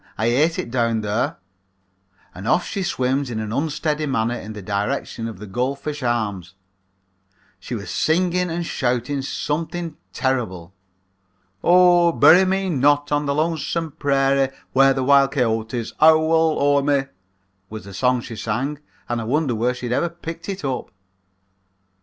[0.17, 1.37] I hate it down there.'
[2.33, 6.01] And off she swims in an unsteady manner in the direction of the Gold Fish
[6.01, 6.55] Arms.
[7.59, 10.73] She was singing and shouting something terrible.
[11.63, 17.03] "'Oh, bury me not on the lonesome prairie Where the wild coyotes howl o'er me,'
[17.69, 20.89] was the song she sang and I wondered where she had ever picked it up.